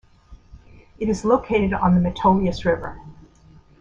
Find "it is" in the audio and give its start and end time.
0.97-1.23